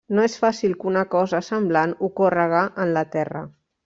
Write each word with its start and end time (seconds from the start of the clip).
No 0.17 0.23
és 0.27 0.35
fàcil 0.43 0.71
que 0.83 0.87
una 0.91 1.03
cosa 1.11 1.41
semblant 1.49 1.93
ocórrega 2.07 2.63
en 2.87 2.95
la 2.97 3.05
Terra. 3.19 3.43